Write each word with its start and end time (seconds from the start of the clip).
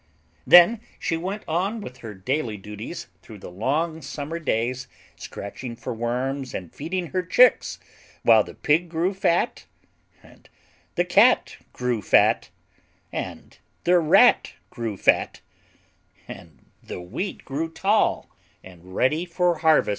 Then 0.47 0.81
she 0.97 1.15
went 1.15 1.43
on 1.47 1.79
with 1.79 1.97
her 1.97 2.15
daily 2.15 2.57
duties 2.57 3.05
through 3.21 3.37
the 3.37 3.51
long 3.51 4.01
summer 4.01 4.39
days, 4.39 4.87
scratching 5.15 5.75
for 5.75 5.93
worms 5.93 6.55
and 6.55 6.73
feeding 6.73 7.11
her 7.11 7.21
chicks, 7.21 7.77
while 8.23 8.43
the 8.43 8.55
Pig 8.55 8.89
grew 8.89 9.13
fat, 9.13 9.67
and 10.23 10.49
the 10.95 11.05
Cat 11.05 11.57
grew 11.71 12.01
fat, 12.01 12.49
and 13.11 13.59
the 13.83 13.99
Rat 13.99 14.53
grew 14.71 14.97
fat, 14.97 15.41
and 16.27 16.65
the 16.81 16.99
Wheat 16.99 17.45
grew 17.45 17.69
tall 17.69 18.27
and 18.63 18.95
ready 18.95 19.23
for 19.23 19.59
harvest. 19.59 19.89